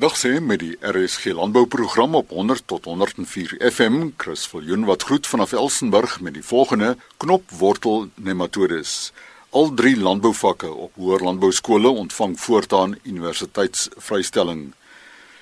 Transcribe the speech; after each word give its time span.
Dag 0.00 0.14
sê 0.16 0.40
met 0.40 0.56
die 0.56 0.78
RSG 0.80 1.34
landbouprogram 1.36 2.14
op 2.14 2.30
100 2.32 2.62
tot 2.66 2.84
104 2.84 3.70
FM 3.70 4.08
Chris 4.16 4.46
Viljoen 4.48 4.84
wat 4.88 5.02
groet 5.02 5.26
vanaf 5.26 5.52
Elsenburg 5.52 6.20
met 6.20 6.32
die 6.32 6.44
volgende 6.44 6.96
knopwortel 7.16 8.08
nematodes. 8.14 9.12
Al 9.50 9.74
drie 9.74 10.00
landbouvakke 10.00 10.72
op 10.72 10.96
hoër 10.96 11.20
landbouskole 11.28 11.88
ontvang 11.88 12.40
voortaan 12.40 12.98
universiteitsvrystelling. 13.02 14.72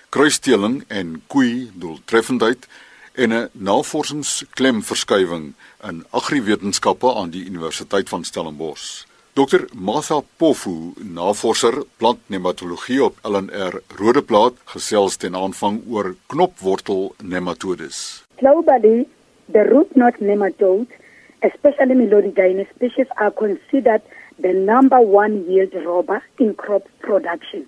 Kruisteling 0.08 0.84
en 0.88 1.22
koei 1.26 1.70
doeltreffendheid 1.74 2.66
en 3.12 3.32
'n 3.32 3.48
navorsingsklemverskywing 3.52 5.54
in 5.82 6.06
agriwetenskappe 6.10 7.14
aan 7.14 7.30
die 7.30 7.44
Universiteit 7.44 8.08
van 8.08 8.24
Stellenbosch. 8.24 9.09
Dr. 9.40 9.68
Martha 9.72 10.20
Pofu, 10.36 10.92
navorser 11.16 11.74
plantnematologie 11.96 12.98
op 13.04 13.14
LNR 13.24 13.78
Rodeplaat, 13.96 14.58
gesels 14.72 15.16
ten 15.16 15.34
aanvang 15.34 15.78
oor 15.88 16.10
knopwortel 16.28 17.14
nematodes. 17.24 17.96
Globally, 18.42 19.06
the 19.54 19.62
root 19.70 19.96
knot 19.96 20.20
nematodes, 20.20 20.92
especially 21.40 21.96
Melodidyne 22.02 22.66
species, 22.74 23.08
are 23.16 23.30
considered 23.30 24.02
the 24.44 24.52
number 24.52 25.00
one 25.00 25.48
yield 25.48 25.72
robber 25.86 26.20
in 26.36 26.54
crop 26.54 26.84
production. 27.00 27.64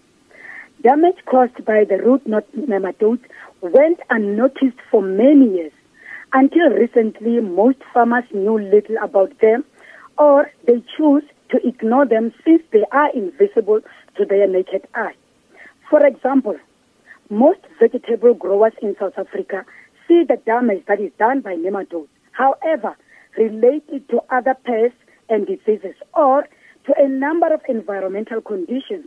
Damage 0.82 1.24
caused 1.24 1.64
by 1.64 1.84
the 1.88 1.96
root 2.04 2.26
knot 2.26 2.44
nematodes 2.52 3.24
went 3.62 3.98
unnoticed 4.10 4.80
for 4.90 5.00
many 5.00 5.48
years. 5.56 5.76
Until 6.34 6.68
recently, 6.68 7.40
most 7.40 7.80
farmers 7.94 8.28
knew 8.30 8.58
little 8.58 8.98
about 9.02 9.32
them 9.40 9.64
or 10.18 10.50
they 10.66 10.82
choose 10.96 11.24
to 11.52 11.66
ignore 11.66 12.06
them 12.06 12.32
since 12.44 12.62
they 12.72 12.84
are 12.90 13.10
invisible 13.14 13.80
to 14.16 14.24
their 14.24 14.48
naked 14.48 14.86
eye. 14.94 15.14
For 15.88 16.04
example, 16.04 16.56
most 17.30 17.60
vegetable 17.78 18.34
growers 18.34 18.72
in 18.82 18.96
South 18.98 19.14
Africa 19.16 19.64
see 20.08 20.24
the 20.26 20.38
damage 20.44 20.84
that 20.88 21.00
is 21.00 21.12
done 21.18 21.40
by 21.40 21.54
nematodes. 21.54 22.08
However, 22.32 22.96
related 23.36 24.08
to 24.08 24.20
other 24.30 24.54
pests 24.64 24.98
and 25.28 25.46
diseases 25.46 25.94
or 26.14 26.48
to 26.86 26.94
a 26.98 27.08
number 27.08 27.52
of 27.52 27.60
environmental 27.68 28.40
conditions. 28.40 29.06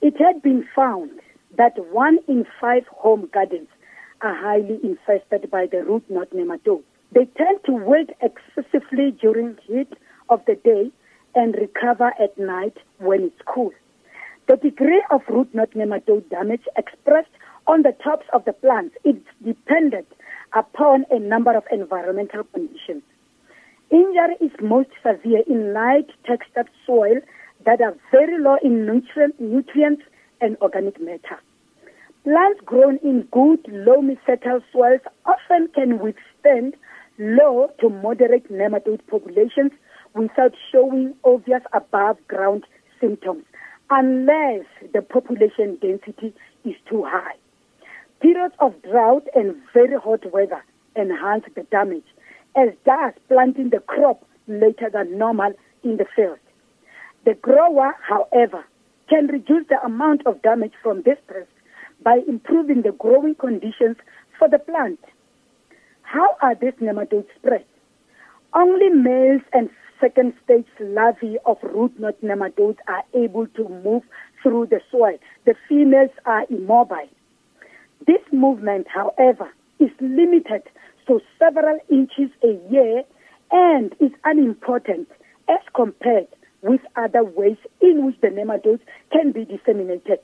It 0.00 0.14
had 0.18 0.42
been 0.42 0.66
found 0.74 1.10
that 1.56 1.74
one 1.92 2.18
in 2.28 2.46
five 2.60 2.86
home 2.88 3.28
gardens 3.32 3.68
are 4.22 4.34
highly 4.34 4.78
infested 4.82 5.50
by 5.50 5.66
the 5.66 5.82
root 5.82 6.04
knot 6.08 6.30
nematode. 6.30 6.82
They 7.12 7.24
tend 7.36 7.58
to 7.66 7.72
wilt 7.72 8.10
excessively 8.22 9.10
during 9.20 9.56
heat 9.66 9.92
of 10.28 10.40
the 10.46 10.54
day 10.54 10.92
and 11.34 11.54
recover 11.54 12.12
at 12.22 12.36
night 12.38 12.76
when 12.98 13.22
it's 13.22 13.42
cool. 13.46 13.72
The 14.48 14.56
degree 14.56 15.02
of 15.10 15.22
root 15.28 15.54
knot 15.54 15.70
nematode 15.72 16.28
damage 16.28 16.64
expressed 16.76 17.30
on 17.66 17.82
the 17.82 17.94
tops 18.02 18.26
of 18.32 18.44
the 18.44 18.52
plants 18.52 18.96
is 19.04 19.16
dependent 19.44 20.08
upon 20.54 21.04
a 21.10 21.18
number 21.18 21.56
of 21.56 21.64
environmental 21.70 22.44
conditions. 22.44 23.02
Injury 23.90 24.36
is 24.40 24.52
most 24.60 24.90
severe 25.02 25.42
in 25.46 25.72
light 25.72 26.10
textured 26.24 26.68
soil 26.86 27.20
that 27.64 27.80
are 27.80 27.96
very 28.10 28.42
low 28.42 28.56
in 28.62 28.86
nutrient, 28.86 29.38
nutrients 29.40 30.02
and 30.40 30.56
organic 30.60 31.00
matter. 31.00 31.38
Plants 32.24 32.60
grown 32.64 32.98
in 32.98 33.22
good 33.32 33.60
loamy 33.68 34.18
fertile 34.26 34.60
soils 34.72 35.00
often 35.24 35.68
can 35.74 35.98
withstand 35.98 36.74
low 37.18 37.70
to 37.80 37.88
moderate 37.88 38.50
nematode 38.50 39.00
populations 39.08 39.72
without 40.14 40.52
showing 40.72 41.14
obvious 41.24 41.62
above 41.72 42.16
ground 42.28 42.64
symptoms 43.00 43.44
unless 43.90 44.64
the 44.92 45.02
population 45.02 45.76
density 45.80 46.32
is 46.64 46.74
too 46.88 47.04
high. 47.04 47.34
Periods 48.20 48.54
of 48.60 48.74
drought 48.82 49.26
and 49.34 49.56
very 49.72 49.98
hot 49.98 50.30
weather 50.32 50.62
enhance 50.96 51.44
the 51.54 51.62
damage, 51.70 52.04
as 52.56 52.68
does 52.84 53.12
planting 53.28 53.70
the 53.70 53.80
crop 53.80 54.24
later 54.46 54.90
than 54.92 55.16
normal 55.16 55.52
in 55.82 55.96
the 55.96 56.04
field. 56.14 56.38
The 57.24 57.34
grower, 57.34 57.94
however, 58.06 58.64
can 59.08 59.26
reduce 59.26 59.66
the 59.68 59.82
amount 59.84 60.26
of 60.26 60.42
damage 60.42 60.72
from 60.82 61.02
this 61.02 61.18
pest 61.28 61.48
by 62.02 62.20
improving 62.28 62.82
the 62.82 62.92
growing 62.92 63.34
conditions 63.34 63.96
for 64.38 64.48
the 64.48 64.58
plant. 64.58 65.00
How 66.02 66.36
are 66.40 66.54
these 66.54 66.72
nematodes 66.80 67.26
spread? 67.36 67.64
Only 68.54 68.88
males 68.88 69.42
and 69.52 69.70
second 70.00 70.32
stage 70.44 70.66
larvae 70.80 71.36
of 71.46 71.58
root 71.62 71.98
knot 71.98 72.14
nematodes 72.22 72.78
are 72.88 73.04
able 73.14 73.46
to 73.48 73.68
move 73.84 74.02
through 74.42 74.66
the 74.66 74.80
soil. 74.90 75.18
The 75.44 75.54
females 75.68 76.10
are 76.24 76.46
immobile. 76.48 77.08
This 78.06 78.22
movement, 78.32 78.86
however, 78.88 79.50
is 79.78 79.90
limited 80.00 80.62
to 81.06 81.20
several 81.38 81.78
inches 81.90 82.30
a 82.42 82.58
year 82.70 83.02
and 83.50 83.94
is 84.00 84.12
unimportant 84.24 85.08
as 85.48 85.60
compared 85.74 86.28
with 86.62 86.80
other 86.96 87.24
ways 87.24 87.56
in 87.80 88.06
which 88.06 88.20
the 88.20 88.28
nematodes 88.28 88.80
can 89.12 89.32
be 89.32 89.44
disseminated. 89.44 90.20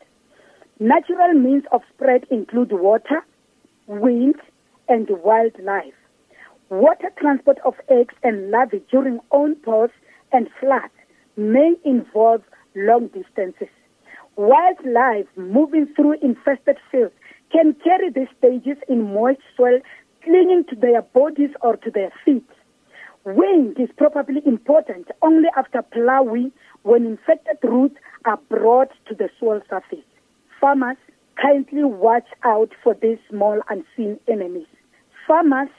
Natural 0.78 1.32
means 1.34 1.64
of 1.72 1.80
spread 1.94 2.24
include 2.30 2.72
water, 2.72 3.24
wind, 3.86 4.36
and 4.88 5.08
wildlife. 5.22 5.94
Water 6.68 7.12
transport 7.18 7.58
of 7.64 7.74
eggs 7.88 8.14
and 8.24 8.50
larvae 8.50 8.82
during 8.90 9.20
onpours 9.30 9.90
and 10.32 10.48
floods 10.58 10.92
may 11.36 11.74
involve 11.84 12.42
long 12.74 13.06
distances. 13.08 13.68
Wildlife 14.36 15.26
moving 15.36 15.86
through 15.94 16.16
infested 16.22 16.76
fields 16.90 17.14
can 17.52 17.74
carry 17.84 18.10
these 18.10 18.28
stages 18.36 18.76
in 18.88 19.14
moist 19.14 19.40
soil, 19.56 19.78
clinging 20.24 20.64
to 20.68 20.74
their 20.74 21.02
bodies 21.02 21.50
or 21.60 21.76
to 21.76 21.90
their 21.90 22.12
feet. 22.24 22.48
Wind 23.24 23.78
is 23.78 23.88
probably 23.96 24.42
important 24.44 25.08
only 25.22 25.48
after 25.56 25.82
plowing 25.82 26.52
when 26.82 27.06
infected 27.06 27.58
roots 27.62 27.96
are 28.24 28.38
brought 28.48 28.90
to 29.08 29.14
the 29.14 29.28
soil 29.38 29.60
surface. 29.70 30.04
Farmers 30.60 30.96
kindly 31.40 31.84
watch 31.84 32.26
out 32.44 32.70
for 32.82 32.94
these 32.94 33.18
small 33.30 33.60
unseen 33.68 34.18
enemies. 34.28 34.66
Farmers 35.26 35.70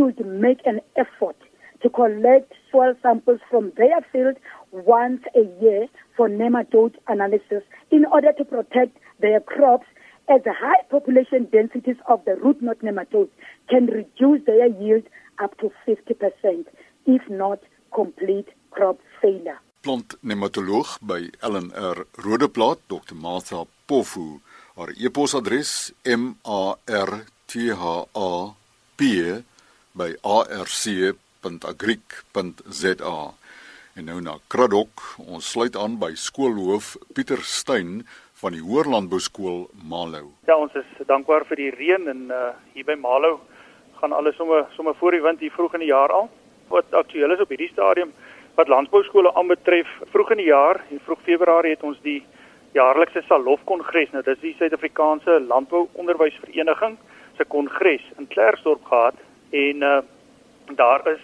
should 0.00 0.24
make 0.26 0.60
an 0.64 0.80
effort 0.96 1.36
to 1.82 1.88
collect 1.90 2.52
soil 2.72 2.94
samples 3.02 3.40
from 3.50 3.72
their 3.76 4.00
field 4.12 4.36
once 4.72 5.22
a 5.34 5.44
year 5.62 5.86
for 6.16 6.28
nematode 6.28 6.94
analysis 7.08 7.62
in 7.90 8.04
order 8.06 8.32
to 8.32 8.44
protect 8.44 8.96
their 9.20 9.40
crops 9.40 9.86
as 10.28 10.40
high 10.46 10.82
population 10.90 11.48
densities 11.52 11.96
of 12.08 12.24
the 12.24 12.34
root 12.36 12.62
knot 12.62 12.78
nematodes 12.80 13.30
can 13.68 13.86
reduce 13.86 14.44
their 14.46 14.68
yield 14.80 15.04
up 15.42 15.58
to 15.58 15.70
50%, 15.86 16.66
if 17.06 17.22
not 17.28 17.58
complete 17.94 18.48
crop 18.70 18.98
failure. 19.20 19.58
Plant 19.82 20.14
nematoloog 20.22 20.98
by 21.00 21.22
LNR 21.42 22.04
Rodeplaat, 22.26 22.78
Dr. 22.88 23.14
Martha 23.14 23.64
Pofu. 23.88 24.40
Haar 24.76 24.90
e-posadres 24.96 25.92
m 26.04 26.36
a 26.44 26.76
r 26.86 27.10
t 27.46 27.72
h 27.72 28.08
a 28.14 28.30
p 28.96 29.00
by 29.92 30.14
arc.agric.za. 30.22 33.18
En 33.98 34.06
nou 34.06 34.20
na 34.22 34.38
Kraddock, 34.46 35.18
ons 35.18 35.50
sluit 35.50 35.76
aan 35.76 35.98
by 35.98 36.14
skoolhoof 36.14 36.96
Pieter 37.14 37.42
Steyn 37.42 38.06
van 38.40 38.54
die 38.54 38.62
Hoërlandbou 38.64 39.20
skool 39.20 39.64
Malo. 39.88 40.30
Ja, 40.48 40.56
ons 40.56 40.74
is 40.78 41.06
dankbaar 41.08 41.44
vir 41.50 41.60
die 41.60 41.70
reën 41.74 42.08
en 42.08 42.28
uh 42.30 42.50
hier 42.74 42.86
by 42.86 42.96
Malo 43.00 43.40
gaan 44.00 44.14
alles 44.16 44.36
sommer 44.38 44.68
sommer 44.76 44.94
voor 45.00 45.12
die 45.12 45.24
wind 45.24 45.42
hier 45.44 45.52
vroeg 45.52 45.74
in 45.76 45.84
die 45.84 45.92
jaar 45.92 46.12
al. 46.14 46.30
Wat 46.70 46.94
aktueel 46.94 47.34
is 47.34 47.42
op 47.42 47.52
hierdie 47.52 47.72
stadium 47.72 48.14
wat 48.58 48.68
landbou 48.68 49.02
skole 49.04 49.32
aanbetref, 49.34 49.88
vroeg 50.12 50.34
in 50.34 50.40
die 50.42 50.50
jaar, 50.50 50.80
in 50.90 51.00
vroeg 51.04 51.20
Februarie 51.24 51.74
het 51.74 51.84
ons 51.86 52.00
die 52.04 52.20
jaarlikse 52.76 53.22
Salof 53.26 53.62
Kongres, 53.64 54.10
nou 54.12 54.22
dis 54.26 54.40
die 54.42 54.52
Suid-Afrikaanse 54.58 55.38
Landbou 55.48 55.86
Onderwysvereniging 55.98 56.98
se 57.38 57.46
kongres 57.48 58.04
in 58.18 58.28
Klerksdorp 58.28 58.84
gehad 58.90 59.16
en 59.50 59.82
uh, 59.82 59.98
daar 60.76 61.02
is 61.08 61.20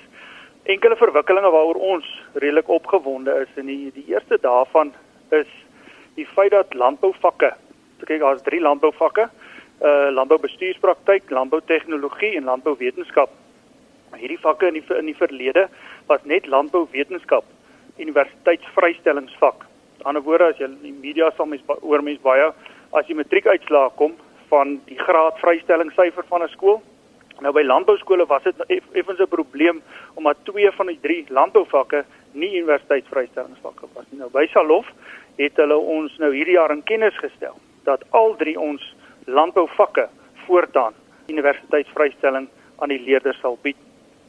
enkele 0.62 0.96
verwikkelinge 0.96 1.50
waaroor 1.50 1.78
ons 1.94 2.06
redelik 2.34 2.69
opgewonde 2.69 3.34
is 3.46 3.61
en 3.61 3.67
die 3.67 3.93
die 3.94 4.06
eerste 4.14 4.38
daarvan 4.40 4.93
is 5.31 5.50
die 6.14 6.26
feit 6.26 6.50
dat 6.50 6.75
landbouvakke 6.75 7.52
so 7.99 8.08
kyk 8.08 8.20
daar's 8.20 8.43
drie 8.43 8.61
landbouvakke 8.61 9.28
uh 9.81 10.08
landboubestuurspraktyk, 10.11 11.31
landboutegnologie 11.31 12.37
en 12.37 12.44
landbouwetenskap. 12.44 13.31
Hierdie 14.17 14.40
vakke 14.40 14.70
in 14.70 14.78
die 14.78 14.84
in 14.96 15.11
die 15.11 15.17
verlede 15.17 15.67
was 16.06 16.23
net 16.25 16.46
landbouwetenskap 16.46 17.44
universiteitsvrystellingsvak. 18.00 19.61
Aan 19.61 19.99
die 19.99 20.05
ander 20.05 20.23
woorde 20.23 20.49
as 20.49 20.58
jy 20.58 20.70
in 20.70 20.78
die 20.81 20.94
media 20.94 21.28
sal 21.37 21.46
mens 21.50 21.64
oor 21.82 22.02
mens 22.02 22.23
baie 22.25 22.49
as 22.96 23.08
jy 23.08 23.19
matriekuitslae 23.19 23.90
kom 24.00 24.17
van 24.49 24.78
die 24.87 24.99
graad 24.99 25.37
vrystellingssyfer 25.44 26.25
van 26.31 26.43
'n 26.43 26.49
skool 26.49 26.81
Nou 27.44 27.52
by 27.52 27.62
landbouskole 27.62 28.26
was 28.26 28.42
dit 28.42 28.62
effens 28.92 29.20
'n 29.20 29.28
probleem 29.28 29.82
omdat 30.14 30.36
twee 30.42 30.70
van 30.70 30.86
die 30.86 30.98
drie 31.00 31.24
landbouvakke 31.28 32.04
nie 32.32 32.56
universiteitsvrystellingsvakke 32.60 33.86
was 33.92 34.04
nie. 34.10 34.18
Nou 34.18 34.30
by 34.30 34.46
Salof 34.46 34.86
het 35.36 35.56
hulle 35.56 35.76
ons 35.76 36.18
nou 36.18 36.32
hierdie 36.34 36.56
jaar 36.56 36.70
in 36.70 36.82
kennis 36.82 37.16
gestel 37.18 37.56
dat 37.84 38.04
al 38.10 38.36
drie 38.36 38.60
ons 38.60 38.94
landbouvakke 39.24 40.08
voortaan 40.46 40.94
universiteitsvrystelling 41.26 42.48
aan 42.78 42.88
die 42.88 43.00
leerders 43.00 43.40
sal 43.40 43.58
bied. 43.62 43.76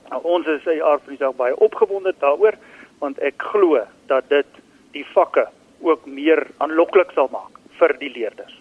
Nou, 0.10 0.22
ons 0.24 0.48
is 0.48 0.64
by 0.64 0.80
aard 0.82 1.04
van 1.04 1.16
die 1.16 1.22
saak 1.22 1.36
baie 1.36 1.56
opgewonde 1.56 2.14
daaroor 2.20 2.58
want 3.00 3.20
ek 3.20 3.44
glo 3.52 3.84
dat 4.10 4.30
dit 4.30 4.62
die 4.92 5.06
vakke 5.14 5.48
ook 5.86 6.06
meer 6.06 6.48
aanloklik 6.58 7.12
sal 7.14 7.30
maak 7.32 7.60
vir 7.78 7.94
die 8.00 8.10
leerders. 8.10 8.56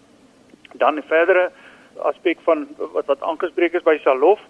Dan 0.76 1.00
verdere 1.08 1.50
aspek 1.98 2.38
van 2.44 2.66
wat 2.78 3.06
wat 3.06 3.22
aangespreek 3.22 3.74
is 3.74 3.82
by 3.82 3.98
Salof 4.04 4.40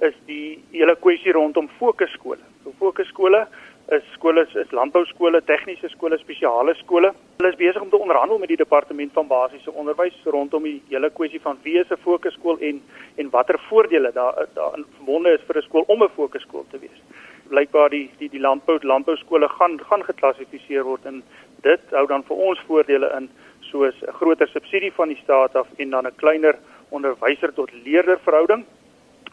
is 0.00 0.14
die 0.26 0.58
hele 0.72 0.96
kwessie 0.96 1.32
rondom 1.32 1.68
fokusskole. 1.78 2.42
So 2.64 2.72
fokusskole 2.78 3.46
is 3.94 4.02
skole 4.14 4.42
is 4.42 4.72
landbouskole, 4.74 5.40
tegniese 5.46 5.88
skole, 5.92 6.18
spesiale 6.18 6.74
skole. 6.74 7.12
Hulle 7.38 7.52
is 7.52 7.58
besig 7.58 7.82
om 7.82 7.90
te 7.90 7.98
onderhandel 7.98 8.38
met 8.42 8.50
die 8.50 8.58
departement 8.58 9.12
van 9.14 9.28
basiese 9.30 9.72
onderwys 9.72 10.16
rondom 10.24 10.66
die 10.66 10.80
hele 10.90 11.10
kwessie 11.14 11.40
van 11.40 11.58
wie 11.62 11.78
is 11.78 11.90
'n 11.90 12.02
fokusskool 12.02 12.58
en 12.58 12.82
en 13.16 13.30
watter 13.30 13.58
voordele 13.68 14.12
daar 14.12 14.46
daarin 14.54 14.84
verbonde 14.96 15.30
is 15.30 15.46
vir 15.46 15.56
'n 15.56 15.62
skool 15.62 15.84
om 15.86 16.02
'n 16.02 16.16
fokusskool 16.16 16.64
te 16.70 16.78
wees. 16.78 17.00
Blykbaar 17.48 17.90
die 17.90 18.10
die 18.18 18.28
die 18.28 18.40
landbou 18.40 18.78
landbouskole 18.82 19.48
gaan 19.48 19.80
gaan 19.80 20.04
geklassifiseer 20.04 20.84
word 20.84 21.06
en 21.06 21.22
dit 21.62 21.80
hou 21.90 22.06
dan 22.06 22.24
vir 22.24 22.36
ons 22.36 22.60
voordele 22.66 23.12
in 23.16 23.30
soos 23.60 23.94
'n 24.02 24.12
groter 24.12 24.48
subsidie 24.48 24.92
van 24.92 25.08
die 25.08 25.22
staat 25.22 25.56
af 25.56 25.68
en 25.76 25.90
dan 25.90 26.06
'n 26.06 26.16
kleiner 26.16 26.56
onderwyser 26.88 27.52
tot 27.54 27.72
leerder 27.84 28.18
verhouding 28.24 28.64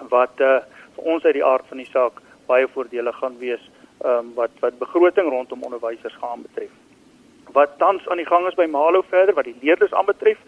wat 0.09 0.41
uh, 0.41 0.59
vir 0.95 1.09
ons 1.15 1.23
uit 1.23 1.35
die 1.38 1.45
aard 1.45 1.67
van 1.69 1.81
die 1.81 1.89
saak 1.91 2.21
baie 2.47 2.67
voordele 2.67 3.13
gaan 3.13 3.38
wees 3.39 3.61
um, 4.05 4.33
wat 4.35 4.51
wat 4.59 4.79
begroting 4.79 5.29
rondom 5.29 5.63
onderwysers 5.63 6.15
gaan 6.21 6.41
betref. 6.41 6.71
Wat 7.53 7.77
tans 7.77 8.07
aan 8.09 8.21
die 8.21 8.27
gang 8.27 8.47
is 8.47 8.57
by 8.57 8.65
Malo 8.65 9.03
verder 9.09 9.35
wat 9.35 9.45
die 9.45 9.57
leerders 9.61 9.94
aanbetref, 9.94 10.39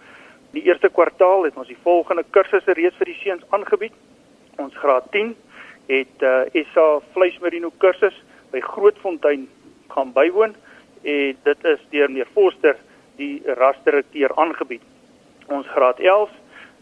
die 0.51 0.63
eerste 0.65 0.89
kwartaal 0.89 1.45
het 1.45 1.57
ons 1.57 1.67
die 1.67 1.81
volgende 1.83 2.23
kursusse 2.35 2.73
reeds 2.77 2.97
vir 2.99 3.11
die 3.11 3.19
seuns 3.21 3.43
aangebied. 3.55 3.93
Ons 4.61 4.75
graad 4.79 5.11
10 5.11 5.35
het 5.89 6.23
uh, 6.25 6.63
SA 6.71 6.87
vleismerino 7.13 7.71
kursus 7.83 8.15
by 8.51 8.61
Grootfontein 8.63 9.45
gaan 9.93 10.13
bywoon 10.15 10.55
en 11.05 11.37
dit 11.45 11.67
is 11.69 11.81
deur 11.91 12.09
meneer 12.09 12.31
Forster 12.33 12.79
die 13.19 13.43
rasdirekteur 13.59 14.33
aangebied. 14.41 14.81
Ons 15.53 15.67
graad 15.75 15.99
11 15.99 16.31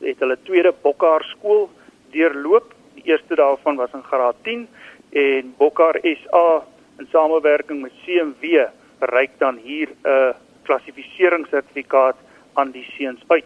het 0.04 0.20
hulle 0.20 0.38
tweede 0.44 0.74
Bokkar 0.82 1.24
skool 1.24 1.70
deurloop. 2.12 2.74
Die 2.96 3.06
eerste 3.12 3.36
daarvan 3.36 3.76
was 3.76 3.94
in 3.94 4.04
graad 4.04 4.36
10 4.44 4.68
en 5.10 5.54
Bokkar 5.58 6.00
SA 6.04 6.64
in 7.00 7.08
samewerking 7.12 7.82
met 7.82 7.92
CMW 8.06 8.68
bereik 9.00 9.32
dan 9.38 9.58
hier 9.58 9.90
'n 10.04 10.34
klassifiseringssertifikaat 10.64 12.16
aan 12.54 12.72
die 12.72 12.86
seuns 12.98 13.24
uit. 13.28 13.46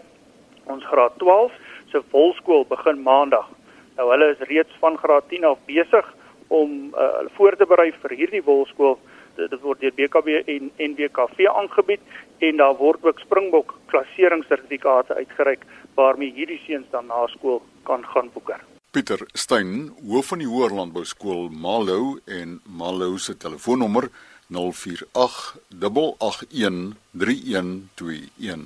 Ons 0.63 0.85
graad 0.85 1.13
12 1.17 1.51
se 1.91 2.01
volskool 2.09 2.65
begin 2.65 3.01
maandag. 3.01 3.49
Nou 3.95 4.09
hulle 4.11 4.35
is 4.35 4.47
reeds 4.47 4.75
van 4.79 4.97
graad 4.97 5.23
10 5.29 5.43
af 5.43 5.57
besig 5.65 6.13
om 6.47 6.93
uh, 6.93 7.27
voor 7.35 7.55
te 7.55 7.65
berei 7.65 7.91
vir 8.01 8.11
hierdie 8.15 8.43
volskool. 8.43 8.99
Dit, 9.35 9.49
dit 9.49 9.61
word 9.61 9.79
deur 9.79 9.93
BKB 9.93 10.27
en 10.45 10.71
NWKV 10.77 11.47
aangebied 11.47 12.01
en 12.39 12.57
daar 12.57 12.75
word 12.75 13.05
ook 13.05 13.19
Springbok 13.19 13.75
klasseringssertifikate 13.85 15.15
uitgereik 15.15 15.65
waarmee 15.97 16.33
hierdie 16.33 16.59
seuns 16.65 16.87
dan 16.93 17.09
na 17.09 17.25
skool 17.33 17.61
kan 17.89 18.05
gaan 18.13 18.29
boeker. 18.33 18.61
Pieter 18.93 19.21
Steyn, 19.33 19.91
hoof 20.07 20.31
van 20.31 20.41
die 20.41 20.49
Hoër 20.49 20.73
Landbou 20.77 21.03
Skool 21.05 21.49
Malou 21.51 22.19
en 22.25 22.59
Malou 22.65 23.17
se 23.19 23.35
telefoonnommer 23.37 24.09
048 24.53 25.03
881 25.11 26.95
3121. 27.11 28.65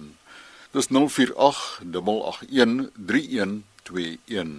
Dis 0.72 0.88
048 0.88 1.36
881 1.36 2.92
3121. 2.96 4.54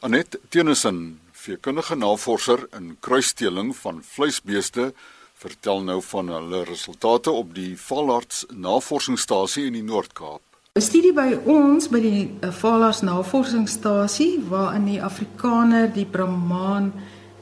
Anet 0.00 0.38
Tennyson, 0.48 1.20
veekundige 1.32 1.94
navorser 1.98 2.66
in 2.78 2.96
kruisstelling 3.00 3.74
van 3.76 4.02
vleisbeeste, 4.02 4.92
vertel 5.38 5.82
nou 5.86 6.00
van 6.02 6.30
hulle 6.34 6.64
resultate 6.66 7.30
op 7.30 7.54
die 7.54 7.76
Valarts 7.78 8.46
Navorsingsstasie 8.50 9.68
in 9.68 9.78
die 9.78 9.86
Noord-Kaap. 9.86 10.47
'n 10.78 10.82
Studie 10.86 11.10
by 11.10 11.32
ons 11.50 11.88
by 11.90 11.98
die 11.98 12.50
Valas 12.60 13.00
eh, 13.00 13.08
Navorsingsstasie 13.08 14.44
waarin 14.46 14.84
die 14.86 15.00
Afrikaner, 15.02 15.88
die 15.90 16.06
Brahman, 16.06 16.92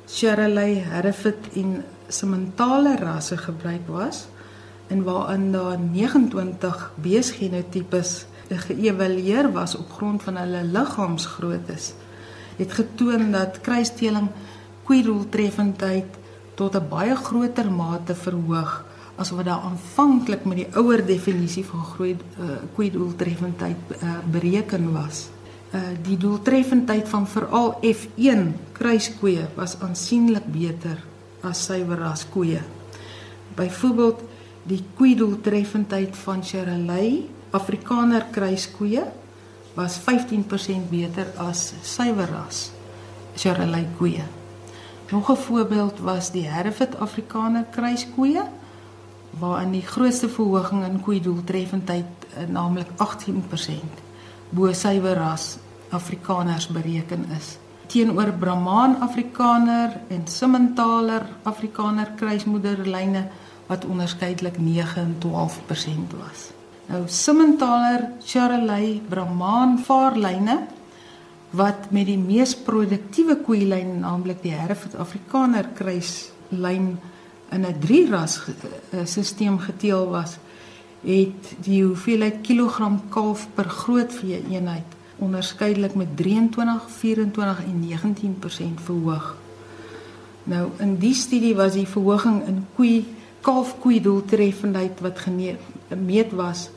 Shirley, 0.08 0.78
Hereford 0.80 1.50
en 1.60 1.82
Simmentale 2.08 2.94
rasse 2.96 3.36
gebruik 3.36 3.90
was 3.92 4.22
en 4.88 5.04
waarin 5.04 5.50
daar 5.52 5.76
29 5.76 6.80
beesgenotipes 7.04 8.14
geëvalueer 8.48 9.52
was 9.52 9.76
op 9.76 9.92
grond 9.98 10.24
van 10.24 10.40
hulle 10.40 10.64
liggaamsgroottes 10.72 11.92
het 12.56 12.72
getoon 12.72 13.34
dat 13.36 13.60
kruisdeling 13.60 14.32
koeidoeltreffendheid 14.88 16.16
tot 16.54 16.80
'n 16.80 16.88
baie 16.88 17.20
groter 17.28 17.68
mate 17.68 18.14
verhoog 18.14 18.85
as 19.16 19.32
wat 19.32 19.48
daar 19.48 19.64
aanvanklik 19.64 20.44
met 20.44 20.60
die 20.60 20.68
ouer 20.76 21.00
definisie 21.06 21.64
van 21.64 21.84
groei 21.84 22.12
uh, 22.16 22.58
koei 22.76 22.90
doeltreffendheid 22.92 23.96
uh, 23.96 24.18
bereken 24.30 24.92
was. 24.92 25.26
Uh, 25.72 25.80
die 26.04 26.16
doeltreffendheid 26.20 27.08
van 27.08 27.28
veral 27.28 27.78
F1 27.80 28.52
kruiskoeie 28.76 29.48
was 29.56 29.78
aansienlik 29.80 30.44
beter 30.52 31.00
as 31.40 31.64
suiwerras 31.64 32.26
koeie. 32.32 32.60
Byvoorbeeld 33.56 34.20
die 34.66 34.82
koei 34.98 35.14
doeltreffendheid 35.16 36.16
van 36.16 36.42
Charolais 36.44 37.24
Afrikaner 37.56 38.26
kruiskoeie 38.34 39.04
was 39.76 39.96
15% 40.04 40.90
beter 40.90 41.30
as 41.40 41.72
suiwerras 41.82 42.70
Charolais 43.36 43.88
koeie. 43.96 44.24
Nog 45.10 45.30
'n 45.30 45.36
voorbeeld 45.36 46.00
was 46.00 46.30
die 46.30 46.48
Hereford 46.48 46.98
Afrikaner 46.98 47.64
kruiskoeie 47.70 48.42
waarin 49.40 49.72
die 49.76 49.84
grootste 49.86 50.28
verhoging 50.28 50.84
in 50.84 51.00
koei 51.04 51.20
doeltreffendheid 51.20 52.26
uh, 52.36 52.48
naamlik 52.48 52.88
18% 52.96 54.02
bo 54.50 54.72
suiwer 54.72 55.16
ras 55.18 55.56
Afrikaners 55.90 56.68
bereken 56.68 57.26
is. 57.36 57.56
Teenoor 57.86 58.32
Brahman 58.38 58.96
Afrikaner 59.00 60.00
en 60.10 60.26
Simmentaler 60.26 61.26
Afrikaner 61.42 62.10
kruismoederlyne 62.18 63.26
wat 63.66 63.84
onderskeidelik 63.84 64.58
9 64.58 65.02
en 65.02 65.14
12% 65.22 66.16
was. 66.18 66.50
Nou 66.86 67.02
Simmentaler, 67.06 68.08
Charolais, 68.22 69.00
Brahman 69.08 69.78
vaarlyne 69.78 70.58
wat 71.50 71.90
met 71.90 72.06
die 72.06 72.18
mees 72.18 72.54
produktiewe 72.56 73.38
koeilyn 73.46 74.00
naamlik 74.02 74.42
die 74.42 74.54
Hereford 74.54 74.96
Afrikaner 74.98 75.68
kruislyn 75.74 76.96
in 77.50 77.66
'n 77.66 77.78
drie 77.80 78.08
ras 78.10 78.40
stelsel 79.04 79.58
geteel 79.58 80.08
was, 80.10 80.38
het 81.00 81.54
die 81.62 81.84
hoeveelheid 81.84 82.40
kilogram 82.42 83.00
kalf 83.08 83.48
per 83.54 83.68
groot 83.68 84.12
vee 84.12 84.42
eenheid 84.50 84.96
onderskeidelik 85.18 85.94
met 85.94 86.16
23, 86.16 86.90
24 86.90 87.64
en 87.64 87.80
19% 87.80 88.80
verhoog. 88.80 89.36
Nou 90.44 90.68
in 90.78 90.98
die 90.98 91.14
studie 91.14 91.54
was 91.54 91.72
die 91.72 91.88
verhoging 91.88 92.42
in 92.46 92.66
koei 92.74 93.06
kalf 93.40 93.76
koei 93.78 94.00
doeltreffendheid 94.02 95.00
wat 95.00 95.18
gemeet 95.18 96.32
was 96.32 96.68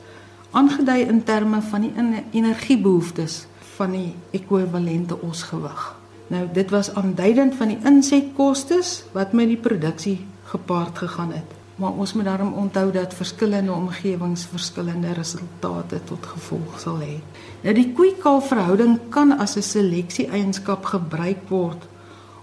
aangedui 0.50 1.00
in 1.06 1.22
terme 1.22 1.62
van 1.62 1.80
die 1.86 1.92
energiebehoeftes 2.30 3.46
van 3.76 3.94
die 3.94 4.14
ekwivalente 4.30 5.20
osgewig. 5.20 5.94
Nou 6.30 6.46
dit 6.52 6.70
was 6.70 6.94
aanduidend 6.94 7.54
van 7.54 7.74
die 7.74 7.78
insetkoste 7.84 8.80
wat 9.12 9.32
met 9.32 9.50
die 9.50 9.60
produksie 9.60 10.18
gepaard 10.50 10.98
gegaan 10.98 11.32
het. 11.32 11.58
Maar 11.80 11.92
ons 11.96 12.12
moet 12.12 12.24
daarom 12.24 12.52
onthou 12.52 12.90
dat 12.92 13.14
verskillende 13.14 13.72
omgewings 13.72 14.44
verskillende 14.44 15.12
resultate 15.16 16.02
tot 16.04 16.26
gevolg 16.26 16.80
sal 16.80 16.98
hê. 17.00 17.14
Nou 17.62 17.74
die 17.74 17.92
koei-kalf 17.96 18.50
verhouding 18.52 18.98
kan 19.08 19.32
as 19.38 19.56
'n 19.56 19.62
seleksie 19.62 20.26
eienskap 20.28 20.84
gebruik 20.84 21.48
word 21.48 21.88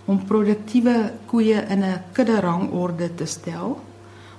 om 0.06 0.26
produktiewe 0.26 1.12
koeie 1.26 1.62
in 1.70 1.84
'n 1.84 2.02
kudde 2.12 2.40
rangorde 2.40 3.16
te 3.16 3.26
stel. 3.26 3.80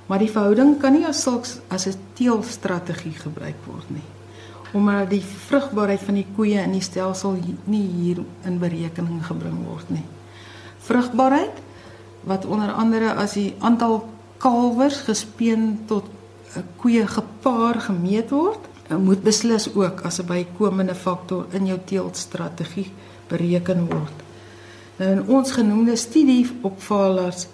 Maar 0.06 0.18
die 0.18 0.30
verhouding 0.30 0.80
kan 0.80 0.92
nie 0.92 1.06
as 1.06 1.22
sulks 1.22 1.58
as 1.68 1.86
'n 1.86 1.94
teelstrategie 2.12 3.12
gebruik 3.12 3.60
word 3.66 3.90
nie. 3.90 4.08
Omdat 4.72 5.10
die 5.10 5.24
vrugbaarheid 5.46 6.00
van 6.00 6.14
die 6.14 6.26
koeie 6.36 6.62
in 6.62 6.72
die 6.72 6.80
stelsel 6.80 7.36
nie 7.64 7.88
hier 7.88 8.24
in 8.44 8.58
berekening 8.58 9.26
gebring 9.26 9.64
word 9.64 9.90
nie. 9.90 10.04
Vrugbaarheid 10.78 11.67
wat 12.20 12.46
onder 12.46 12.72
andere 12.72 13.14
as 13.14 13.32
die 13.32 13.54
aantal 13.58 14.08
kalwers 14.38 14.96
gespeen 15.06 15.80
tot 15.86 16.04
'n 16.56 16.64
koeie 16.76 17.06
gepaar 17.06 17.80
gemeet 17.80 18.30
word, 18.30 18.58
moet 18.96 19.22
beslis 19.22 19.74
ook 19.74 20.00
as 20.00 20.18
'n 20.18 20.26
bykomende 20.26 20.94
faktor 20.94 21.46
in 21.50 21.66
jou 21.66 21.78
teeltstrategie 21.84 22.92
bereken 23.28 23.86
word. 23.86 24.16
Nou 24.96 25.10
in 25.10 25.28
ons 25.28 25.52
genoemde 25.52 25.96
studie 25.96 26.50
op 26.60 26.82
valers 26.82 27.46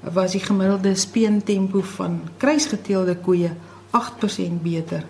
was 0.00 0.32
die 0.32 0.40
gemiddelde 0.40 0.94
speentempo 0.94 1.80
van 1.80 2.20
kruisgeteelde 2.36 3.16
koeie 3.16 3.50
8% 3.90 4.62
beter 4.62 5.04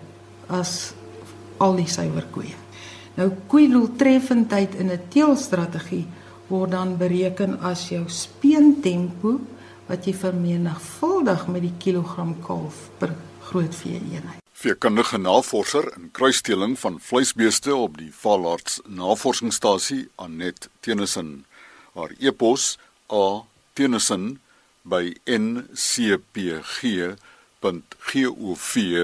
as 0.47 0.93
al 1.57 1.75
die 1.75 1.87
suiwer 1.87 2.25
koeie. 2.31 2.55
Nou 3.13 3.31
koeidoeltreffendheid 3.47 4.75
in 4.75 4.91
'n 4.91 5.01
teelstrategie 5.07 6.05
word 6.49 6.71
dan 6.75 6.97
bereken 6.97 7.59
as 7.65 7.89
jou 7.89 8.03
speentempo 8.11 9.39
wat 9.87 10.05
jy 10.05 10.13
vermenigvuldig 10.13 11.47
met 11.49 11.61
die 11.65 11.73
kilogram 11.81 12.35
kalf 12.45 12.89
per 12.99 13.15
groot 13.49 13.75
vee 13.75 13.97
eenheid. 13.99 14.41
Veekundige 14.59 15.17
navorser 15.17 15.85
in 15.95 16.11
kruisteling 16.11 16.79
van 16.79 16.99
vleisbeeste 16.99 17.75
op 17.75 17.97
die 17.97 18.11
Valarts 18.13 18.81
Navorsingsstasie 18.85 20.09
Anet 20.19 20.69
Tennyson. 20.83 21.45
Haar 21.95 22.11
e-pos 22.19 22.77
a 23.07 23.43
tennyson@ncpg 23.73 24.39
www.gov.za 27.59 28.99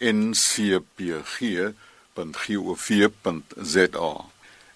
@ncpg.gov.za 0.00 1.89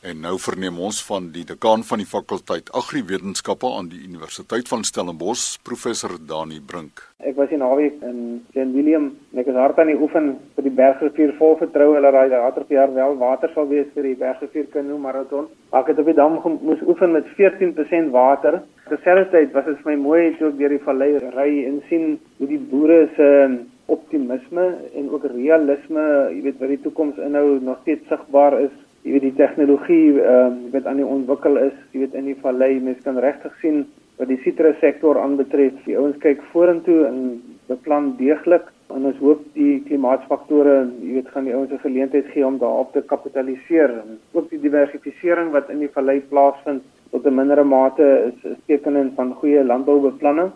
En 0.04 0.18
nou 0.20 0.34
verneem 0.36 0.76
ons 0.84 0.98
van 1.06 1.30
die 1.32 1.46
dekaan 1.48 1.80
van 1.88 2.02
die 2.02 2.08
fakulteit 2.08 2.66
Agriwetenskappe 2.76 3.70
aan 3.72 3.86
die 3.88 4.02
Universiteit 4.04 4.68
van 4.68 4.82
Stellenbosch, 4.84 5.54
professor 5.64 6.12
Dani 6.28 6.58
Brink. 6.60 7.00
Ek 7.24 7.38
was 7.40 7.54
in 7.56 7.62
naweek 7.64 8.02
in 8.04 8.18
St 8.50 8.66
William 8.74 9.06
en 9.32 9.40
ek 9.40 9.48
is 9.48 9.56
hard 9.56 9.80
aan 9.80 9.88
die 9.88 9.96
oefen 9.96 10.34
vir 10.58 10.66
die 10.68 10.74
Bergrivier 10.76 11.32
vol 11.38 11.56
vertroue 11.62 11.96
hulle 11.96 12.12
raai 12.12 12.28
later 12.34 12.68
per 12.68 12.76
jaar 12.76 12.92
wel 12.92 13.16
water 13.22 13.54
sal 13.54 13.70
wees 13.72 13.88
vir 13.96 14.10
die 14.10 14.18
Bergrivier 14.20 14.68
kanoe 14.76 15.00
marathon. 15.00 15.48
Ek 15.72 15.88
het 15.88 16.04
op 16.04 16.12
die 16.12 16.18
dam 16.20 16.36
moes 16.52 16.84
oefen 16.84 17.16
met 17.16 17.32
14% 17.40 18.12
water. 18.12 18.60
Terselfdertyd 18.90 19.56
was 19.56 19.70
dit 19.70 19.80
vir 19.80 19.94
my 19.94 20.00
mooi 20.02 20.22
toe 20.36 20.50
ek 20.52 20.60
deur 20.60 20.76
die 20.76 20.84
vallei 20.84 21.10
ry 21.32 21.50
en 21.64 21.80
sien 21.88 22.18
hoe 22.42 22.50
die 22.52 22.60
boere 22.60 23.06
se 23.16 23.30
optimisme 23.86 24.74
en 24.94 25.10
ook 25.10 25.24
realisme, 25.24 26.04
jy 26.32 26.42
weet 26.42 26.58
wat 26.58 26.68
die 26.68 26.82
toekoms 26.82 27.18
inhou, 27.18 27.60
nog 27.60 27.78
steeds 27.82 28.08
sigbaar 28.08 28.60
is 28.60 28.72
jy 29.04 29.12
weet 29.12 29.26
die 29.26 29.36
tegnologie 29.36 30.16
ehm 30.16 30.54
uh, 30.54 30.70
wat 30.72 30.86
aan 30.88 31.00
die 31.02 31.06
ontwikkel 31.16 31.58
is, 31.60 31.74
jy 31.92 32.04
weet 32.04 32.14
in 32.16 32.30
die 32.30 32.40
vallei, 32.40 32.78
mens 32.80 33.02
kan 33.04 33.20
regtig 33.20 33.52
sien 33.60 33.84
wat 34.18 34.30
die 34.30 34.38
sitrus 34.44 34.78
sektor 34.80 35.18
aanbetref. 35.20 35.74
Die 35.84 35.96
ouens 35.98 36.16
kyk 36.22 36.40
vorentoe 36.52 37.02
en 37.08 37.18
beplan 37.68 38.14
deeglik 38.20 38.70
en 38.94 39.08
ons 39.10 39.20
hoop 39.20 39.42
die 39.58 39.82
klimaatsfaktore, 39.88 40.76
jy 41.02 41.18
weet, 41.18 41.30
gaan 41.34 41.48
die 41.48 41.54
ouens 41.56 41.72
'n 41.72 41.84
geleentheid 41.84 42.26
gee 42.32 42.46
om 42.46 42.58
daarop 42.58 42.92
te 42.92 43.02
kapitaliseer. 43.02 43.92
Ook 44.32 44.50
die 44.50 44.60
diversifisering 44.60 45.50
wat 45.52 45.70
in 45.70 45.80
die 45.84 45.92
vallei 45.92 46.20
plaasvind 46.20 46.82
tot 47.10 47.26
'n 47.26 47.34
mindere 47.34 47.64
mate 47.64 48.32
is 48.32 48.38
'n 48.44 48.56
teken 48.66 49.12
van 49.16 49.34
goeie 49.34 49.64
landboubeplanning. 49.64 50.52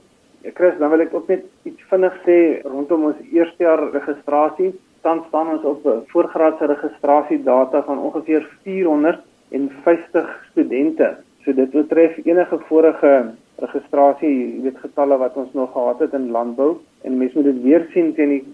Chris, 0.55 0.79
dan 0.79 0.91
wil 0.91 1.01
ek 1.01 1.15
ook 1.15 1.29
net 1.29 1.45
iets 1.63 1.83
vinnig 1.91 2.15
sê 2.25 2.39
rondom 2.65 3.05
ons 3.11 3.25
eerste 3.33 3.63
jaar 3.63 3.91
registrasie 3.93 4.73
tans 5.03 5.27
staan 5.29 5.49
ons 5.55 5.63
op 5.63 5.87
'n 5.87 6.05
voorgraadse 6.13 6.67
registrasiedata 6.67 7.83
van 7.83 7.99
ongeveer 7.99 8.49
450 8.63 10.47
studente. 10.51 11.17
So 11.45 11.53
dit 11.53 11.71
betref 11.71 12.17
enige 12.25 12.59
vorige 12.59 13.35
registrasie, 13.57 14.55
jy 14.55 14.63
weet 14.63 14.79
getalle 14.79 15.17
wat 15.19 15.37
ons 15.37 15.53
nog 15.53 15.73
gehad 15.73 15.99
het 15.99 16.13
in 16.13 16.31
landbou 16.31 16.77
en 17.03 17.19
mense 17.19 17.37
moet 17.37 17.45
dit 17.45 17.63
weer 17.63 17.87
sien 17.93 18.15
teen 18.15 18.29
die 18.29 18.45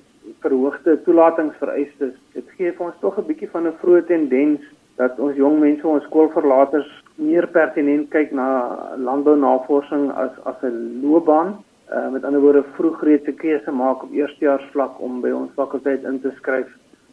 verhoogde 0.41 1.03
toelatingsvereistes. 1.03 2.15
Dit 2.33 2.47
gee 2.57 2.73
vir 2.73 2.87
ons 2.87 3.01
tog 3.01 3.19
'n 3.19 3.27
bietjie 3.27 3.51
van 3.51 3.67
'n 3.67 3.79
vroeë 3.81 4.07
tendens 4.07 4.61
dat 4.97 5.19
ons 5.19 5.37
jong 5.37 5.59
mense, 5.61 5.89
ons 5.89 6.05
skoolverlaters 6.05 7.03
meer 7.15 7.47
pertinent 7.47 8.11
kyk 8.11 8.33
na 8.33 8.49
landbounavorsing 8.97 10.11
as 10.13 10.31
as 10.45 10.63
'n 10.63 11.01
loopbaan 11.03 11.63
uh, 11.93 12.11
met 12.12 12.25
ander 12.25 12.41
woorde 12.41 12.64
vroeg 12.76 13.03
reeds 13.03 13.29
'n 13.29 13.37
keuse 13.37 13.71
maak 13.71 14.03
op 14.03 14.12
eerstejaarsvlak 14.12 15.00
om 15.00 15.21
by 15.21 15.31
ons 15.31 15.53
fakulteit 15.55 16.05
in 16.05 16.21
te 16.21 16.33
skryf. 16.37 16.71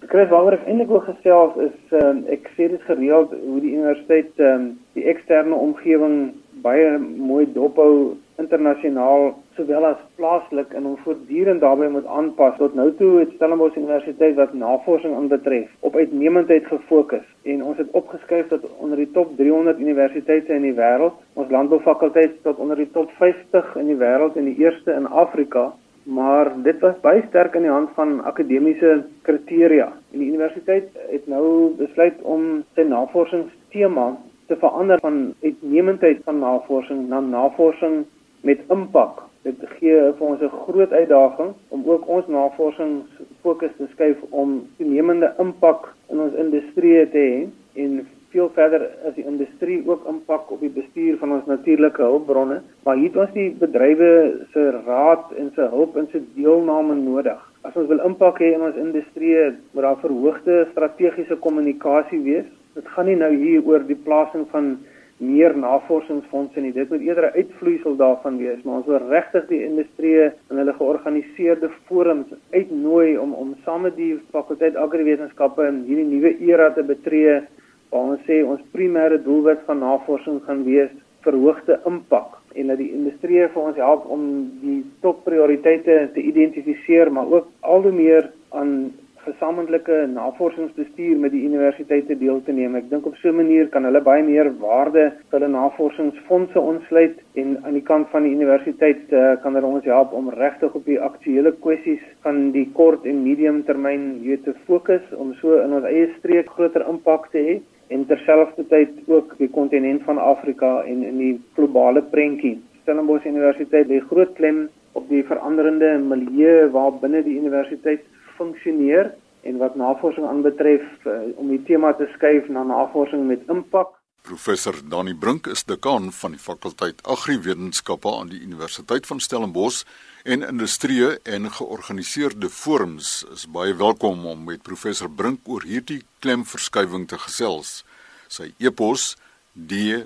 Chris, 0.07 0.29
waaroor 0.29 0.53
ek 0.53 0.65
eintlik 0.65 0.89
wil 0.89 1.03
gesels 1.05 1.57
is 1.61 1.77
uh, 1.93 2.15
ek 2.33 2.49
sê 2.57 2.69
dit 2.73 2.81
gereeld 2.89 3.29
hoe 3.31 3.59
die 3.61 3.75
universiteit 3.77 4.39
um, 4.39 4.79
die 4.93 5.05
eksterne 5.05 5.55
omgewing 5.55 6.33
baie 6.63 6.97
mooi 6.99 7.45
dophou 7.53 8.17
internasionaal 8.39 9.33
sowel 9.55 9.85
as 9.85 9.99
plaaslik 10.15 10.73
en 10.77 10.85
om 10.85 10.97
voortdurend 11.03 11.61
daarbey 11.61 11.89
moet 11.89 12.05
aanpas. 12.05 12.57
Tot 12.57 12.73
nou 12.75 12.87
toe 12.99 13.11
het 13.19 13.33
Stellenbosch 13.35 13.77
Universiteit 13.77 14.35
wat 14.35 14.53
navorsing 14.53 15.15
aanbetref 15.15 15.69
op 15.79 15.95
uitnemendheid 15.95 16.65
gefokus 16.69 17.27
en 17.43 17.63
ons 17.63 17.77
het 17.77 17.91
opgeskuif 17.91 18.47
tot 18.47 18.65
onder 18.77 18.97
die 18.97 19.11
top 19.11 19.35
300 19.37 19.79
universiteite 19.79 20.53
in 20.53 20.65
die 20.69 20.75
wêreld. 20.77 21.19
Ons 21.33 21.51
landboufakulteit 21.51 22.41
tot 22.43 22.57
onder 22.57 22.77
die 22.79 22.89
top 22.91 23.11
50 23.19 23.75
in 23.75 23.93
die 23.93 23.99
wêreld 23.99 24.37
en 24.37 24.49
die 24.49 24.57
eerste 24.63 24.91
in 24.93 25.07
Afrika. 25.07 25.71
Maar 26.03 26.49
dit 26.63 26.79
was 26.81 26.97
baie 27.01 27.21
sterk 27.27 27.53
in 27.55 27.67
die 27.67 27.71
hand 27.71 27.91
van 27.93 28.23
akademiese 28.25 29.03
kriteria. 29.21 29.91
En 30.11 30.19
die 30.19 30.31
universiteit 30.33 30.89
het 31.11 31.27
nou 31.29 31.75
besluit 31.77 32.17
om 32.21 32.63
sy 32.75 32.87
navorsingstema 32.89 34.07
te 34.51 34.57
verander 34.59 34.99
van 34.99 35.33
uitnemendheid 35.43 36.23
van 36.23 36.39
navorsing 36.39 37.05
na 37.09 37.19
navorsing 37.19 38.01
met 38.41 38.59
impak. 38.69 39.23
Dit 39.41 39.57
gee 39.79 39.97
vir 40.17 40.27
ons 40.27 40.41
'n 40.41 40.57
groot 40.65 40.91
uitdaging 40.91 41.53
om 41.69 41.83
ook 41.85 42.07
ons 42.07 42.27
navorsingsfokus 42.27 43.71
te 43.77 43.87
skuif 43.91 44.17
om 44.29 44.67
toenemende 44.77 45.33
impak 45.37 45.93
in 46.09 46.19
ons 46.19 46.33
industrie 46.33 47.09
te 47.09 47.17
hê 47.17 47.47
en 47.83 48.07
veel 48.31 48.49
verder 48.55 48.85
as 49.07 49.15
die 49.17 49.25
industrie 49.27 49.81
ook 49.87 50.05
impak 50.07 50.51
op 50.51 50.59
die 50.63 50.71
bestuur 50.71 51.17
van 51.17 51.33
ons 51.35 51.47
natuurlike 51.49 52.01
hulpbronne, 52.01 52.61
maar 52.83 52.95
hier 52.95 53.11
het 53.11 53.17
ons 53.25 53.33
die 53.35 53.49
bedrywe 53.59 54.11
se 54.53 54.67
raad 54.85 55.33
en 55.37 55.51
se 55.55 55.67
hulp 55.73 55.97
en 55.99 56.07
se 56.11 56.21
deelname 56.35 56.95
nodig. 56.95 57.41
As 57.67 57.75
ons 57.75 57.89
wil 57.91 57.99
impak 58.07 58.39
hê 58.39 58.53
in 58.55 58.63
ons 58.65 58.79
industrie, 58.79 59.35
moet 59.73 59.83
daar 59.83 59.99
verhoogde 59.99 60.63
strategiese 60.71 61.35
kommunikasie 61.43 62.21
wees. 62.23 62.47
Dit 62.77 62.87
gaan 62.95 63.09
nie 63.11 63.17
nou 63.19 63.33
hier 63.35 63.67
oor 63.67 63.83
die 63.83 63.99
plasing 64.05 64.47
van 64.53 64.77
meer 65.21 65.53
navorsingsfondse 65.57 66.61
nie. 66.61 66.73
Dit 66.73 66.89
moet 66.89 67.01
eerder 67.05 67.29
'n 67.29 67.37
uitvloeisel 67.37 67.95
daarvan 67.95 68.37
wees, 68.37 68.61
maar 68.63 68.75
ons 68.75 68.85
wil 68.85 69.07
regtig 69.09 69.47
die 69.47 69.63
industrie 69.63 70.21
en 70.23 70.57
hulle 70.57 70.73
georganiseerde 70.73 71.69
forums 71.85 72.27
uitnooi 72.51 73.17
om 73.17 73.33
om 73.33 73.55
saam 73.65 73.81
met 73.81 73.95
die 73.95 74.19
fakulteit 74.31 74.75
agriwetenskappe 74.75 75.67
in 75.67 75.83
hierdie 75.87 76.05
nuwe 76.05 76.37
era 76.39 76.71
te 76.71 76.83
betree 76.83 77.41
waar 77.89 78.01
ons 78.01 78.21
sê 78.27 78.43
ons 78.43 78.61
primêre 78.71 79.23
doelwit 79.23 79.59
van 79.65 79.79
navorsing 79.79 80.41
gaan 80.45 80.63
wees 80.63 80.91
verhoogde 81.21 81.79
impak 81.85 82.41
en 82.53 82.67
dat 82.67 82.77
die 82.77 82.91
industrie 82.91 83.47
vir 83.47 83.61
ons 83.61 83.77
help 83.79 84.05
om 84.11 84.23
die 84.61 84.81
topprioriteite 85.05 86.09
te 86.13 86.21
identifiseer, 86.21 87.11
maar 87.11 87.29
ook 87.31 87.47
al 87.59 87.81
hoe 87.81 87.91
meer 87.91 88.31
aan 88.49 88.91
gesamentlike 89.25 90.07
navorsingsbestuur 90.13 91.19
met 91.19 91.31
die 91.31 91.43
universiteite 91.45 92.17
deel 92.17 92.41
te 92.45 92.53
neem. 92.55 92.75
Ek 92.79 92.89
dink 92.89 93.05
op 93.05 93.15
so 93.21 93.29
'n 93.29 93.35
manier 93.35 93.67
kan 93.69 93.85
hulle 93.85 94.01
baie 94.01 94.23
meer 94.23 94.49
waarde 94.59 95.03
vir 95.29 95.39
hulle 95.39 95.47
navorsingsfondse 95.47 96.59
ontsluit 96.59 97.17
en 97.35 97.57
aan 97.63 97.73
die 97.73 97.87
kant 97.91 98.09
van 98.09 98.23
die 98.23 98.33
universiteit 98.33 99.11
uh, 99.11 99.35
kan 99.43 99.55
hulle 99.55 99.67
ons 99.67 99.85
help 99.85 100.13
om 100.13 100.29
regtig 100.29 100.75
op 100.75 100.85
die 100.85 100.99
aktuelle 100.99 101.51
kwessies 101.51 102.01
van 102.23 102.51
die 102.51 102.69
kort 102.73 103.05
en 103.05 103.23
medium 103.23 103.63
termyn 103.63 104.21
weet 104.23 104.43
te 104.43 104.53
fokus 104.65 105.13
om 105.17 105.33
so 105.33 105.61
in 105.61 105.73
ons 105.73 105.85
eie 105.85 106.09
streek 106.17 106.49
groter 106.49 106.87
impak 106.89 107.31
te 107.31 107.37
hê 107.37 107.61
en 107.89 108.05
terselfdertyd 108.05 109.07
ook 109.07 109.37
die 109.37 109.49
kontinent 109.49 110.03
van 110.03 110.17
Afrika 110.17 110.83
en 110.83 111.03
in 111.03 111.17
die 111.17 111.33
globale 111.55 112.01
prentjie. 112.01 112.59
Stellenbosch 112.81 113.25
Universiteit 113.25 113.87
lê 113.87 113.99
groot 113.99 114.33
klem 114.37 114.69
op 114.93 115.09
die 115.09 115.23
veranderende 115.27 115.97
milieu 115.99 116.69
waarbinne 116.71 117.23
die 117.23 117.37
universiteit 117.39 118.01
funksioneer 118.41 119.13
en 119.41 119.57
wat 119.61 119.75
navorsing 119.75 120.27
aanbetref 120.27 120.85
uh, 121.05 121.13
om 121.41 121.47
die 121.53 121.63
tema 121.69 121.93
te 121.97 122.07
skuif 122.15 122.49
na 122.49 122.63
navorsing 122.67 123.27
met 123.29 123.41
impak. 123.49 123.89
Professor 124.21 124.75
Dani 124.89 125.15
Brink 125.17 125.47
is 125.49 125.63
dekaan 125.65 126.11
van 126.13 126.31
die 126.35 126.41
fakulteit 126.41 127.01
Agriwetenskappe 127.09 128.11
aan 128.19 128.29
die 128.29 128.41
Universiteit 128.45 129.07
van 129.09 129.19
Stellenbosch 129.19 129.83
en 130.23 130.45
industrie 130.45 131.19
en 131.25 131.51
georganiseerde 131.51 132.49
forums 132.49 133.25
is 133.33 133.47
baie 133.49 133.73
welkom 133.73 134.25
om 134.29 134.43
met 134.45 134.61
professor 134.61 135.09
Brink 135.09 135.39
oor 135.49 135.63
hierdie 135.65 136.03
klemverskywing 136.21 137.07
te 137.09 137.17
gesels. 137.17 137.83
Sy 138.29 138.53
e-pos 138.61 139.17
db@san.ac.za 139.53 140.01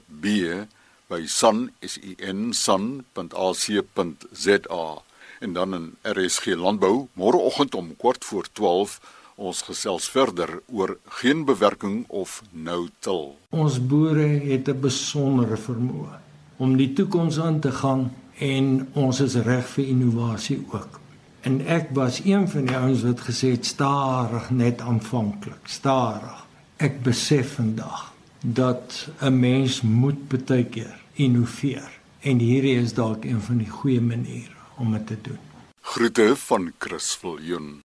en 5.45 5.53
dan 5.53 5.73
in 5.73 5.93
RSG 6.01 6.55
Landbou 6.57 7.07
môreoggend 7.13 7.75
om 7.75 7.93
kwart 8.01 8.25
voor 8.25 8.47
12 8.51 8.97
ons 9.35 9.61
gesels 9.67 10.07
verder 10.09 10.61
oor 10.73 10.95
geen 11.19 11.43
bewerking 11.45 12.05
of 12.07 12.41
nou-till. 12.49 13.35
Ons 13.49 13.77
boere 13.91 14.25
het 14.49 14.69
'n 14.69 14.79
besondere 14.79 15.57
vermoë 15.57 16.17
om 16.57 16.77
die 16.77 16.93
toekoms 16.93 17.39
aan 17.39 17.59
te 17.59 17.71
gaan 17.71 18.11
en 18.39 18.87
ons 18.93 19.19
is 19.19 19.35
reg 19.35 19.67
vir 19.75 19.85
innovasie 19.85 20.59
ook. 20.71 20.99
En 21.41 21.61
ek 21.67 21.87
was 21.93 22.21
een 22.25 22.49
van 22.49 22.65
die 22.65 22.77
ouens 22.77 23.03
wat 23.03 23.19
gesê 23.19 23.51
het 23.51 23.65
stadig 23.65 24.49
net 24.49 24.81
aanvanklik, 24.81 25.63
stadig. 25.63 26.45
Ek 26.77 27.03
besef 27.03 27.53
vandag 27.53 28.13
dat 28.41 29.07
'n 29.21 29.39
mens 29.39 29.81
moet 29.81 30.27
baie 30.27 30.65
keer 30.65 30.97
innoveer 31.13 31.89
en 32.19 32.39
hierdie 32.39 32.79
is 32.81 32.93
dalk 32.93 33.25
een 33.25 33.41
van 33.41 33.57
die 33.57 33.69
goeie 33.69 34.01
maniere 34.01 34.54
om 34.77 34.91
dit 34.91 35.08
te 35.08 35.22
doen. 35.22 35.39
Groete 35.82 36.36
van 36.36 36.74
Chris 36.77 37.15
Viljoen. 37.15 37.84